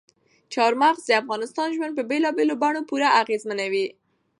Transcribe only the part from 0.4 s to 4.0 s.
چار مغز د افغانانو ژوند په بېلابېلو بڼو پوره اغېزمنوي.